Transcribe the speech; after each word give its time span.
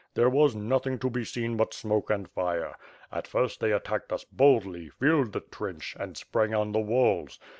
There 0.15 0.31
was 0.31 0.55
nothing 0.55 0.97
to 0.97 1.11
be 1.11 1.23
seen 1.23 1.57
but 1.57 1.75
smoke 1.75 2.09
and 2.09 2.27
fire. 2.27 2.75
At 3.11 3.27
first 3.27 3.59
they 3.59 3.71
attacked 3.71 4.11
us 4.11 4.23
boldly, 4.23 4.89
filled 4.89 5.31
the 5.31 5.41
trench, 5.41 5.95
and 5.99 6.17
sprang 6.17 6.55
on 6.55 6.71
the 6.71 6.79
walls. 6.79 7.37